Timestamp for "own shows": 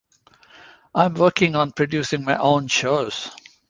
2.35-3.29